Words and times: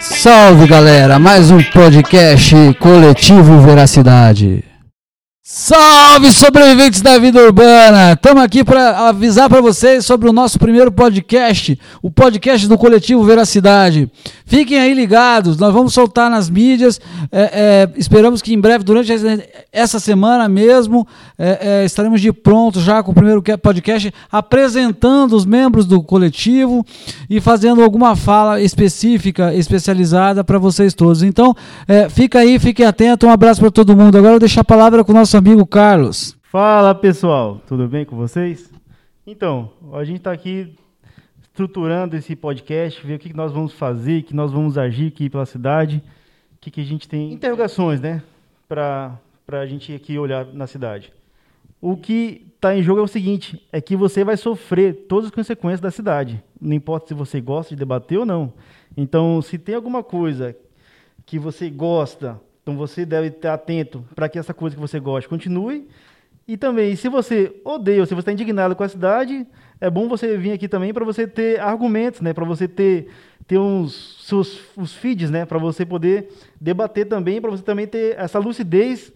Salve 0.00 0.66
galera, 0.66 1.18
mais 1.18 1.50
um 1.50 1.62
podcast 1.62 2.54
coletivo 2.80 3.60
Veracidade. 3.60 4.64
Salve 5.46 6.32
sobreviventes 6.32 7.02
da 7.02 7.18
vida 7.18 7.38
urbana! 7.38 8.12
Estamos 8.14 8.42
aqui 8.42 8.64
para 8.64 9.10
avisar 9.10 9.46
para 9.46 9.60
vocês 9.60 10.06
sobre 10.06 10.26
o 10.26 10.32
nosso 10.32 10.58
primeiro 10.58 10.90
podcast, 10.90 11.78
o 12.00 12.10
podcast 12.10 12.66
do 12.66 12.78
coletivo 12.78 13.22
Veracidade. 13.22 14.10
Fiquem 14.46 14.78
aí 14.78 14.94
ligados, 14.94 15.58
nós 15.58 15.74
vamos 15.74 15.92
soltar 15.92 16.30
nas 16.30 16.48
mídias. 16.48 16.98
É, 17.30 17.42
é, 17.42 17.90
esperamos 17.98 18.40
que 18.40 18.54
em 18.54 18.60
breve, 18.60 18.84
durante 18.84 19.12
essa 19.70 20.00
semana 20.00 20.48
mesmo, 20.48 21.06
é, 21.38 21.82
é, 21.82 21.84
estaremos 21.84 22.22
de 22.22 22.32
pronto 22.32 22.80
já 22.80 23.02
com 23.02 23.12
o 23.12 23.14
primeiro 23.14 23.42
podcast, 23.42 24.14
apresentando 24.32 25.36
os 25.36 25.44
membros 25.44 25.84
do 25.84 26.02
coletivo 26.02 26.86
e 27.28 27.38
fazendo 27.38 27.82
alguma 27.82 28.16
fala 28.16 28.62
específica, 28.62 29.52
especializada 29.52 30.42
para 30.42 30.58
vocês 30.58 30.94
todos. 30.94 31.22
Então, 31.22 31.54
é, 31.86 32.08
fica 32.08 32.38
aí, 32.38 32.58
fiquem 32.58 32.86
atentos. 32.86 33.28
Um 33.28 33.32
abraço 33.32 33.60
para 33.60 33.70
todo 33.70 33.94
mundo. 33.94 34.16
Agora 34.16 34.28
eu 34.28 34.34
vou 34.34 34.40
deixar 34.40 34.62
a 34.62 34.64
palavra 34.64 35.04
com 35.04 35.12
o 35.12 35.14
nosso 35.14 35.33
amigo 35.36 35.66
Carlos. 35.66 36.36
Fala 36.44 36.94
pessoal, 36.94 37.60
tudo 37.66 37.88
bem 37.88 38.04
com 38.04 38.14
vocês? 38.14 38.72
Então, 39.26 39.72
a 39.92 40.04
gente 40.04 40.18
está 40.18 40.30
aqui 40.30 40.76
estruturando 41.42 42.16
esse 42.16 42.36
podcast, 42.36 43.04
ver 43.04 43.14
o 43.14 43.18
que 43.18 43.34
nós 43.34 43.50
vamos 43.50 43.72
fazer, 43.72 44.22
que 44.22 44.34
nós 44.34 44.52
vamos 44.52 44.78
agir 44.78 45.08
aqui 45.08 45.28
pela 45.28 45.44
cidade, 45.44 46.02
o 46.54 46.58
que, 46.60 46.70
que 46.70 46.80
a 46.80 46.84
gente 46.84 47.08
tem 47.08 47.32
interrogações, 47.32 48.00
né, 48.00 48.22
para 48.68 49.18
a 49.48 49.66
gente 49.66 49.92
aqui 49.92 50.18
olhar 50.18 50.46
na 50.46 50.68
cidade. 50.68 51.12
O 51.80 51.96
que 51.96 52.46
está 52.54 52.76
em 52.76 52.82
jogo 52.82 53.00
é 53.00 53.02
o 53.02 53.08
seguinte, 53.08 53.60
é 53.72 53.80
que 53.80 53.96
você 53.96 54.22
vai 54.22 54.36
sofrer 54.36 55.06
todas 55.08 55.26
as 55.26 55.34
consequências 55.34 55.80
da 55.80 55.90
cidade, 55.90 56.42
não 56.60 56.74
importa 56.74 57.08
se 57.08 57.14
você 57.14 57.40
gosta 57.40 57.74
de 57.74 57.78
debater 57.78 58.18
ou 58.18 58.26
não. 58.26 58.52
Então, 58.96 59.42
se 59.42 59.58
tem 59.58 59.74
alguma 59.74 60.02
coisa 60.02 60.56
que 61.26 61.38
você 61.38 61.68
gosta, 61.68 62.40
então 62.64 62.78
você 62.78 63.04
deve 63.04 63.28
estar 63.28 63.52
atento 63.52 64.02
para 64.14 64.26
que 64.26 64.38
essa 64.38 64.54
coisa 64.54 64.74
que 64.74 64.80
você 64.80 64.98
gosta 64.98 65.28
continue. 65.28 65.86
E 66.48 66.56
também, 66.56 66.96
se 66.96 67.10
você 67.10 67.54
odeia 67.62 68.06
se 68.06 68.14
você 68.14 68.20
está 68.20 68.32
indignado 68.32 68.74
com 68.74 68.82
a 68.82 68.88
cidade, 68.88 69.46
é 69.78 69.90
bom 69.90 70.08
você 70.08 70.36
vir 70.38 70.52
aqui 70.52 70.66
também 70.66 70.92
para 70.92 71.04
você 71.04 71.26
ter 71.26 71.60
argumentos, 71.60 72.22
né? 72.22 72.32
Para 72.32 72.44
você 72.46 72.66
ter, 72.66 73.08
ter 73.46 73.58
uns 73.58 74.26
seus 74.26 74.62
os 74.78 74.94
feeds, 74.94 75.30
né? 75.30 75.44
Para 75.44 75.58
você 75.58 75.84
poder 75.84 76.32
debater 76.58 77.06
também, 77.06 77.38
para 77.38 77.50
você 77.50 77.62
também 77.62 77.86
ter 77.86 78.18
essa 78.18 78.38
lucidez 78.38 79.12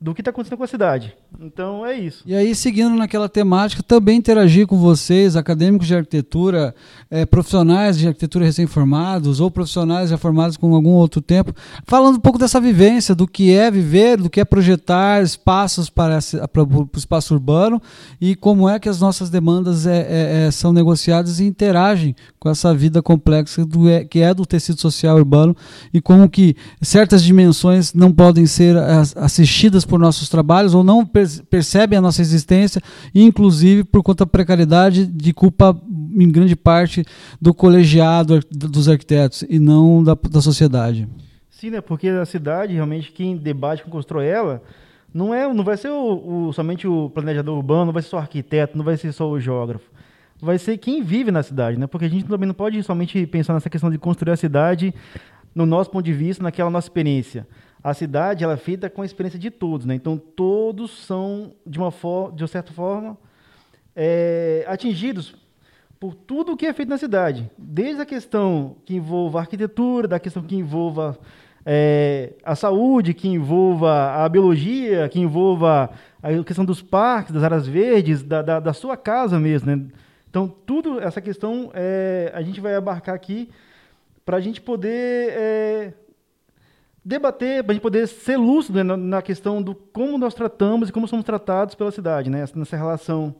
do 0.00 0.14
que 0.14 0.20
está 0.20 0.30
acontecendo 0.30 0.58
com 0.58 0.64
a 0.64 0.68
cidade. 0.68 1.14
Então 1.40 1.84
é 1.84 1.94
isso. 1.94 2.22
E 2.26 2.34
aí, 2.34 2.54
seguindo 2.54 2.94
naquela 2.94 3.28
temática, 3.28 3.82
também 3.82 4.18
interagir 4.18 4.66
com 4.66 4.76
vocês, 4.76 5.36
acadêmicos 5.36 5.86
de 5.86 5.94
arquitetura, 5.94 6.74
é, 7.10 7.24
profissionais 7.24 7.98
de 7.98 8.06
arquitetura 8.06 8.44
recém-formados 8.44 9.40
ou 9.40 9.50
profissionais 9.50 10.10
já 10.10 10.18
formados 10.18 10.56
com 10.56 10.74
algum 10.74 10.90
outro 10.90 11.20
tempo, 11.20 11.54
falando 11.86 12.16
um 12.16 12.20
pouco 12.20 12.38
dessa 12.38 12.60
vivência, 12.60 13.14
do 13.14 13.26
que 13.26 13.54
é 13.54 13.70
viver, 13.70 14.18
do 14.18 14.28
que 14.28 14.40
é 14.40 14.44
projetar 14.44 15.22
espaços 15.22 15.88
para, 15.88 16.18
para 16.52 16.62
o 16.62 16.88
espaço 16.94 17.34
urbano 17.34 17.80
e 18.20 18.34
como 18.34 18.68
é 18.68 18.78
que 18.78 18.88
as 18.88 19.00
nossas 19.00 19.30
demandas 19.30 19.86
é, 19.86 20.46
é, 20.46 20.50
são 20.50 20.72
negociadas 20.72 21.40
e 21.40 21.44
interagem 21.44 22.14
com 22.38 22.50
essa 22.50 22.74
vida 22.74 23.02
complexa 23.02 23.64
do, 23.64 23.80
que 24.10 24.20
é 24.20 24.34
do 24.34 24.44
tecido 24.44 24.80
social 24.80 25.16
urbano 25.16 25.56
e 25.92 26.00
como 26.00 26.28
que 26.28 26.54
certas 26.82 27.22
dimensões 27.22 27.94
não 27.94 28.12
podem 28.12 28.46
ser 28.46 28.76
assistidas 29.16 29.84
por 29.84 29.95
nossos 29.98 30.28
trabalhos 30.28 30.74
ou 30.74 30.82
não 30.82 31.04
percebem 31.04 31.98
a 31.98 32.02
nossa 32.02 32.20
existência, 32.20 32.80
inclusive 33.14 33.84
por 33.84 34.02
conta 34.02 34.24
da 34.24 34.30
precariedade 34.30 35.06
de 35.06 35.32
culpa 35.32 35.78
em 36.14 36.30
grande 36.30 36.56
parte 36.56 37.04
do 37.40 37.52
colegiado 37.52 38.40
dos 38.50 38.88
arquitetos 38.88 39.44
e 39.48 39.58
não 39.58 40.02
da, 40.02 40.14
da 40.14 40.40
sociedade. 40.40 41.08
Sim, 41.50 41.70
né? 41.70 41.80
Porque 41.80 42.08
a 42.08 42.24
cidade, 42.24 42.74
realmente, 42.74 43.12
quem 43.12 43.36
debate, 43.36 43.82
quem 43.82 43.90
constrói 43.90 44.26
ela, 44.26 44.62
não 45.12 45.32
é, 45.32 45.52
não 45.52 45.64
vai 45.64 45.76
ser 45.76 45.88
o, 45.88 46.48
o, 46.48 46.52
somente 46.52 46.86
o 46.86 47.10
planejador 47.10 47.56
urbano, 47.56 47.86
não 47.86 47.92
vai 47.92 48.02
ser 48.02 48.10
só 48.10 48.16
o 48.18 48.20
arquiteto, 48.20 48.76
não 48.76 48.84
vai 48.84 48.96
ser 48.96 49.12
só 49.12 49.28
o 49.28 49.40
geógrafo. 49.40 49.90
Vai 50.40 50.58
ser 50.58 50.76
quem 50.76 51.02
vive 51.02 51.30
na 51.30 51.42
cidade, 51.42 51.78
né? 51.78 51.86
Porque 51.86 52.04
a 52.04 52.10
gente 52.10 52.24
também 52.24 52.46
não 52.46 52.54
pode 52.54 52.82
somente 52.82 53.26
pensar 53.26 53.54
nessa 53.54 53.70
questão 53.70 53.90
de 53.90 53.98
construir 53.98 54.32
a 54.32 54.36
cidade 54.36 54.94
no 55.54 55.64
nosso 55.64 55.90
ponto 55.90 56.04
de 56.04 56.12
vista, 56.12 56.42
naquela 56.42 56.68
nossa 56.68 56.86
experiência 56.86 57.46
a 57.86 57.94
cidade 57.94 58.42
ela 58.42 58.54
é 58.54 58.56
feita 58.56 58.90
com 58.90 59.00
a 59.00 59.04
experiência 59.04 59.38
de 59.38 59.48
todos, 59.48 59.86
né? 59.86 59.94
Então 59.94 60.18
todos 60.18 60.90
são 61.06 61.52
de 61.64 61.78
uma 61.78 61.92
forma, 61.92 62.34
de 62.34 62.42
uma 62.42 62.48
certa 62.48 62.72
forma, 62.72 63.16
é, 63.94 64.64
atingidos 64.66 65.36
por 66.00 66.12
tudo 66.12 66.50
o 66.50 66.56
que 66.56 66.66
é 66.66 66.72
feito 66.72 66.88
na 66.88 66.98
cidade, 66.98 67.48
desde 67.56 68.02
a 68.02 68.04
questão 68.04 68.74
que 68.84 68.96
envolva 68.96 69.38
a 69.38 69.42
arquitetura, 69.42 70.08
da 70.08 70.18
questão 70.18 70.42
que 70.42 70.56
envolva 70.56 71.16
é, 71.64 72.32
a 72.42 72.56
saúde, 72.56 73.14
que 73.14 73.28
envolva 73.28 74.16
a 74.16 74.28
biologia, 74.28 75.08
que 75.08 75.20
envolva 75.20 75.88
a 76.20 76.42
questão 76.42 76.64
dos 76.64 76.82
parques, 76.82 77.32
das 77.32 77.44
áreas 77.44 77.68
verdes, 77.68 78.20
da, 78.20 78.42
da, 78.42 78.58
da 78.58 78.72
sua 78.72 78.96
casa 78.96 79.38
mesmo, 79.38 79.76
né? 79.76 79.86
Então 80.28 80.48
tudo 80.48 80.98
essa 80.98 81.20
questão 81.20 81.70
é, 81.72 82.32
a 82.34 82.42
gente 82.42 82.60
vai 82.60 82.74
abarcar 82.74 83.14
aqui 83.14 83.48
para 84.24 84.38
a 84.38 84.40
gente 84.40 84.60
poder 84.60 85.30
é, 85.30 85.92
debater, 87.06 87.62
para 87.62 87.70
a 87.70 87.74
gente 87.74 87.82
poder 87.82 88.08
ser 88.08 88.36
lúcido 88.36 88.82
né, 88.82 88.96
na, 88.96 89.22
questão 89.22 89.62
do 89.62 89.76
como 89.76 90.18
nós 90.18 90.34
tratamos 90.34 90.88
e 90.88 90.92
como 90.92 91.06
somos 91.06 91.24
tratados 91.24 91.76
pela 91.76 91.92
cidade, 91.92 92.28
né? 92.28 92.44
Nessa 92.56 92.76
relação 92.76 93.32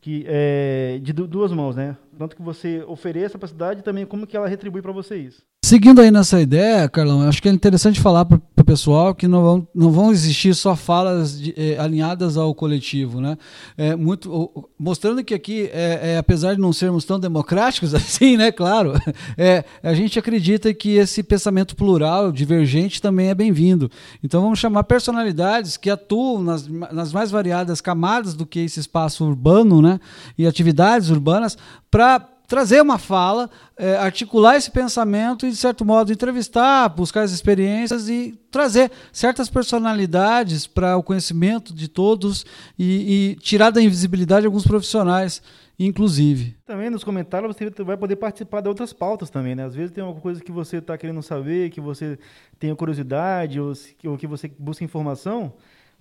que 0.00 0.24
é 0.26 0.98
de 1.02 1.12
duas 1.12 1.52
mãos, 1.52 1.76
né? 1.76 1.94
Tanto 2.16 2.34
que 2.34 2.40
você 2.40 2.82
ofereça 2.86 3.38
para 3.38 3.44
a 3.44 3.48
cidade 3.48 3.80
e 3.80 3.82
também 3.82 4.06
como 4.06 4.26
que 4.26 4.34
ela 4.34 4.48
retribui 4.48 4.80
para 4.80 4.92
você 4.92 5.16
isso. 5.16 5.42
Seguindo 5.64 6.02
aí 6.02 6.10
nessa 6.10 6.42
ideia, 6.42 6.86
Carlão, 6.90 7.22
acho 7.22 7.40
que 7.40 7.48
é 7.48 7.50
interessante 7.50 7.98
falar 7.98 8.26
para 8.26 8.36
o 8.36 8.64
pessoal 8.64 9.14
que 9.14 9.26
não 9.26 9.42
vão, 9.42 9.68
não 9.74 9.90
vão 9.90 10.12
existir 10.12 10.54
só 10.54 10.76
falas 10.76 11.40
de, 11.40 11.54
eh, 11.56 11.78
alinhadas 11.78 12.36
ao 12.36 12.54
coletivo, 12.54 13.18
né? 13.18 13.38
É, 13.74 13.96
muito, 13.96 14.68
mostrando 14.78 15.24
que 15.24 15.32
aqui, 15.32 15.70
é, 15.72 16.12
é, 16.12 16.18
apesar 16.18 16.54
de 16.54 16.60
não 16.60 16.70
sermos 16.70 17.06
tão 17.06 17.18
democráticos 17.18 17.94
assim, 17.96 18.36
né? 18.36 18.52
Claro, 18.52 18.92
é, 19.38 19.64
a 19.82 19.94
gente 19.94 20.18
acredita 20.18 20.74
que 20.74 20.96
esse 20.96 21.22
pensamento 21.22 21.74
plural, 21.74 22.30
divergente, 22.30 23.00
também 23.00 23.30
é 23.30 23.34
bem-vindo. 23.34 23.90
Então 24.22 24.42
vamos 24.42 24.58
chamar 24.58 24.84
personalidades 24.84 25.78
que 25.78 25.88
atuam 25.88 26.42
nas, 26.42 26.68
nas 26.68 27.10
mais 27.10 27.30
variadas 27.30 27.80
camadas 27.80 28.34
do 28.34 28.44
que 28.44 28.60
esse 28.60 28.80
espaço 28.80 29.24
urbano, 29.24 29.80
né? 29.80 29.98
E 30.36 30.46
atividades 30.46 31.08
urbanas 31.08 31.56
para 31.90 32.33
trazer 32.46 32.80
uma 32.82 32.98
fala, 32.98 33.50
é, 33.76 33.96
articular 33.96 34.56
esse 34.56 34.70
pensamento 34.70 35.46
e, 35.46 35.50
de 35.50 35.56
certo 35.56 35.84
modo, 35.84 36.12
entrevistar, 36.12 36.88
buscar 36.88 37.22
as 37.22 37.32
experiências 37.32 38.08
e 38.08 38.38
trazer 38.50 38.90
certas 39.12 39.48
personalidades 39.48 40.66
para 40.66 40.96
o 40.96 41.02
conhecimento 41.02 41.74
de 41.74 41.88
todos 41.88 42.44
e, 42.78 43.32
e, 43.32 43.36
tirar 43.36 43.70
da 43.70 43.82
invisibilidade 43.82 44.46
alguns 44.46 44.66
profissionais, 44.66 45.42
inclusive. 45.78 46.56
Também 46.66 46.90
nos 46.90 47.02
comentários 47.02 47.56
você 47.56 47.70
vai 47.82 47.96
poder 47.96 48.16
participar 48.16 48.60
de 48.60 48.68
outras 48.68 48.92
pautas 48.92 49.30
também, 49.30 49.54
né? 49.54 49.64
Às 49.64 49.74
vezes 49.74 49.90
tem 49.90 50.04
alguma 50.04 50.20
coisa 50.20 50.42
que 50.42 50.52
você 50.52 50.76
está 50.76 50.96
querendo 50.98 51.22
saber, 51.22 51.70
que 51.70 51.80
você 51.80 52.18
tem 52.58 52.74
curiosidade 52.74 53.58
ou, 53.58 53.72
ou 54.04 54.16
que 54.16 54.26
você 54.26 54.50
busca 54.58 54.84
informação. 54.84 55.52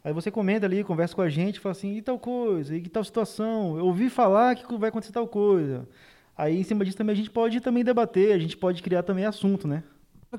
Aí 0.03 0.11
você 0.11 0.29
comenta 0.29 0.65
ali, 0.65 0.83
conversa 0.83 1.15
com 1.15 1.21
a 1.21 1.29
gente, 1.29 1.61
fala 1.61 1.71
assim, 1.71 1.95
e 1.95 2.01
tal 2.01 2.19
coisa, 2.19 2.75
e 2.75 2.81
tal 2.89 3.05
situação, 3.05 3.77
eu 3.77 3.85
ouvi 3.85 4.09
falar 4.09 4.53
que 4.53 4.77
vai 4.77 4.89
acontecer 4.89 5.13
tal 5.13 5.25
coisa. 5.25 5.87
Aí, 6.37 6.59
em 6.59 6.63
cima 6.63 6.83
disso, 6.83 6.97
também 6.97 7.13
a 7.13 7.17
gente 7.17 7.29
pode 7.29 7.59
também 7.61 7.83
debater, 7.83 8.33
a 8.33 8.39
gente 8.39 8.57
pode 8.57 8.81
criar 8.81 9.03
também 9.03 9.25
assunto, 9.25 9.67
né? 9.67 9.83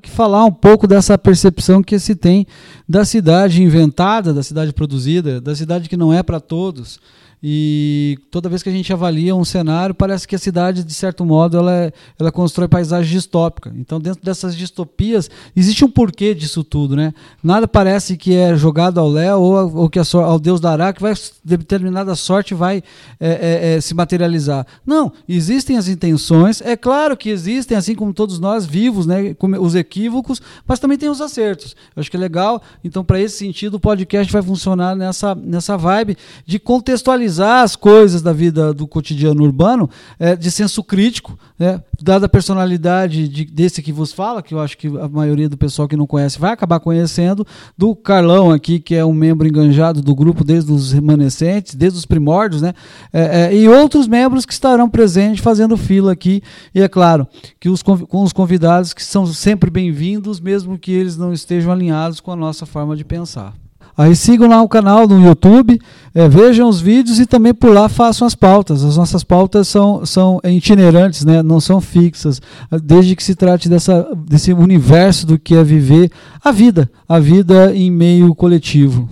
que 0.01 0.09
falar 0.09 0.43
um 0.43 0.51
pouco 0.51 0.87
dessa 0.87 1.17
percepção 1.17 1.81
que 1.81 1.97
se 1.99 2.15
tem 2.15 2.45
da 2.87 3.05
cidade 3.05 3.63
inventada, 3.63 4.33
da 4.33 4.43
cidade 4.43 4.73
produzida, 4.73 5.39
da 5.39 5.55
cidade 5.55 5.87
que 5.87 5.95
não 5.95 6.13
é 6.13 6.21
para 6.21 6.39
todos. 6.39 6.99
E 7.43 8.17
toda 8.31 8.49
vez 8.49 8.63
que 8.63 8.69
a 8.69 8.71
gente 8.71 8.91
avalia 8.91 9.35
um 9.35 9.45
cenário, 9.45 9.93
parece 9.93 10.27
que 10.27 10.35
a 10.35 10.39
cidade, 10.39 10.83
de 10.83 10.93
certo 10.93 11.23
modo, 11.25 11.57
ela, 11.57 11.73
é, 11.73 11.93
ela 12.19 12.31
constrói 12.31 12.67
paisagem 12.67 13.11
distópica. 13.11 13.73
Então, 13.77 13.99
dentro 13.99 14.23
dessas 14.23 14.55
distopias, 14.55 15.29
existe 15.55 15.83
um 15.85 15.89
porquê 15.89 16.33
disso 16.33 16.63
tudo. 16.63 16.95
Né? 16.95 17.13
Nada 17.43 17.67
parece 17.67 18.17
que 18.17 18.33
é 18.33 18.55
jogado 18.55 18.99
ao 18.99 19.09
léu 19.09 19.41
ou, 19.41 19.77
ou 19.77 19.89
que 19.89 19.99
ao 19.99 20.39
Deus 20.39 20.59
dará 20.59 20.91
que 20.93 21.01
vai, 21.01 21.13
determinada 21.43 22.15
sorte 22.15 22.53
vai 22.53 22.81
é, 23.19 23.29
é, 23.29 23.75
é, 23.75 23.81
se 23.81 23.93
materializar. 23.93 24.65
Não, 24.85 25.11
existem 25.27 25.77
as 25.77 25.87
intenções. 25.87 26.61
É 26.61 26.75
claro 26.75 27.15
que 27.15 27.29
existem, 27.29 27.77
assim 27.77 27.95
como 27.95 28.13
todos 28.13 28.39
nós 28.39 28.65
vivos, 28.65 29.05
né, 29.05 29.35
os 29.59 29.75
equívocos, 29.75 30.41
mas 30.67 30.79
também 30.79 30.97
tem 30.97 31.09
os 31.09 31.21
acertos. 31.21 31.75
Eu 31.95 31.99
acho 31.99 32.09
que 32.09 32.17
é 32.17 32.19
legal. 32.19 32.61
Então, 32.83 33.03
para 33.03 33.19
esse 33.19 33.37
sentido, 33.37 33.75
o 33.75 33.79
podcast 33.79 34.31
vai 34.31 34.41
funcionar 34.41 34.95
nessa, 34.95 35.35
nessa 35.35 35.77
vibe 35.77 36.17
de 36.45 36.57
contextualizar 36.57 37.24
analisar 37.25 37.63
as 37.63 37.75
coisas 37.75 38.21
da 38.21 38.31
vida 38.31 38.73
do 38.73 38.87
cotidiano 38.87 39.43
urbano 39.43 39.89
é, 40.19 40.35
de 40.35 40.51
senso 40.51 40.83
crítico, 40.83 41.37
né? 41.57 41.81
dada 42.01 42.27
a 42.27 42.29
personalidade 42.29 43.27
de, 43.27 43.45
desse 43.45 43.81
que 43.81 43.91
vos 43.91 44.13
fala, 44.13 44.41
que 44.41 44.53
eu 44.53 44.59
acho 44.59 44.77
que 44.77 44.87
a 44.87 45.07
maioria 45.07 45.49
do 45.49 45.57
pessoal 45.57 45.87
que 45.87 45.97
não 45.97 46.05
conhece 46.05 46.39
vai 46.39 46.51
acabar 46.51 46.79
conhecendo, 46.79 47.45
do 47.77 47.95
Carlão 47.95 48.51
aqui, 48.51 48.79
que 48.79 48.95
é 48.95 49.03
um 49.03 49.13
membro 49.13 49.47
enganjado 49.47 50.01
do 50.01 50.15
grupo 50.15 50.43
desde 50.43 50.71
os 50.71 50.91
remanescentes, 50.91 51.75
desde 51.75 51.97
os 51.97 52.05
primórdios, 52.05 52.61
né? 52.61 52.73
É, 53.11 53.41
é, 53.43 53.55
e 53.55 53.67
outros 53.67 54.07
membros 54.07 54.45
que 54.45 54.53
estarão 54.53 54.89
presentes 54.89 55.43
fazendo 55.43 55.75
fila 55.75 56.11
aqui. 56.11 56.41
E 56.73 56.81
é 56.81 56.87
claro 56.87 57.27
que 57.59 57.69
os, 57.69 57.81
com 57.81 58.23
os 58.23 58.33
convidados 58.33 58.93
que 58.93 59.03
são 59.03 59.25
sempre 59.25 59.69
bem-vindos, 59.69 60.39
mesmo 60.39 60.77
que 60.77 60.91
eles 60.91 61.17
não 61.17 61.33
estejam 61.33 61.71
alinhados 61.71 62.19
com 62.19 62.31
a 62.31 62.35
nossa 62.35 62.65
forma 62.65 62.95
de 62.95 63.03
pensar. 63.03 63.53
Aí 63.97 64.13
sigam 64.13 64.49
lá 64.49 64.61
o 64.61 64.67
canal 64.67 65.07
no 65.07 65.25
YouTube, 65.25 65.79
é, 66.13 66.27
vejam 66.27 66.67
os 66.67 66.81
vídeos 66.81 67.17
e 67.17 67.25
também 67.25 67.53
por 67.53 67.73
lá 67.73 67.87
façam 67.87 68.27
as 68.27 68.35
pautas. 68.35 68.83
As 68.83 68.97
nossas 68.97 69.23
pautas 69.23 69.69
são, 69.69 70.05
são 70.05 70.41
itinerantes, 70.43 71.23
né? 71.23 71.41
não 71.41 71.61
são 71.61 71.79
fixas, 71.79 72.41
desde 72.83 73.15
que 73.15 73.23
se 73.23 73.35
trate 73.35 73.69
dessa, 73.69 74.05
desse 74.27 74.51
universo 74.51 75.25
do 75.25 75.39
que 75.39 75.55
é 75.55 75.63
viver 75.63 76.11
a 76.43 76.51
vida, 76.51 76.89
a 77.07 77.19
vida 77.19 77.73
em 77.73 77.89
meio 77.89 78.35
coletivo. 78.35 79.09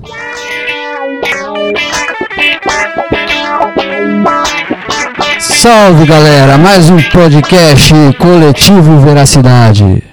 Salve 5.40 6.06
galera, 6.06 6.58
mais 6.58 6.90
um 6.90 7.02
podcast 7.04 7.94
Coletivo 8.20 9.00
Veracidade. 9.00 10.13